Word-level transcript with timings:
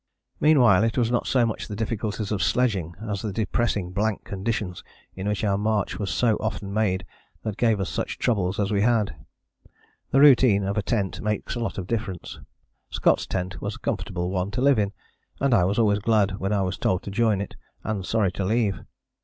Meanwhile 0.39 0.83
it 0.83 0.97
was 0.97 1.11
not 1.11 1.27
so 1.27 1.45
much 1.45 1.67
the 1.67 1.75
difficulties 1.75 2.31
of 2.31 2.41
sledging 2.41 2.95
as 3.07 3.21
the 3.21 3.31
depressing 3.31 3.91
blank 3.91 4.23
conditions 4.23 4.83
in 5.13 5.27
which 5.27 5.43
our 5.43 5.59
march 5.59 5.99
was 5.99 6.09
so 6.09 6.37
often 6.37 6.73
made, 6.73 7.05
that 7.43 7.55
gave 7.55 7.79
us 7.79 7.91
such 7.91 8.17
troubles 8.17 8.59
as 8.59 8.71
we 8.71 8.81
had. 8.81 9.15
The 10.09 10.19
routine 10.19 10.63
of 10.63 10.75
a 10.75 10.81
tent 10.81 11.21
makes 11.21 11.53
a 11.53 11.59
lot 11.59 11.77
of 11.77 11.85
difference. 11.85 12.39
Scott's 12.89 13.27
tent 13.27 13.61
was 13.61 13.75
a 13.75 13.79
comfortable 13.79 14.31
one 14.31 14.49
to 14.49 14.61
live 14.61 14.79
in, 14.79 14.91
and 15.39 15.53
I 15.53 15.65
was 15.65 15.77
always 15.77 15.99
glad 15.99 16.39
when 16.39 16.51
I 16.51 16.63
was 16.63 16.79
told 16.79 17.03
to 17.03 17.11
join 17.11 17.39
it, 17.39 17.55
and 17.83 18.03
sorry 18.03 18.31
to 18.31 18.43
leave. 18.43 18.79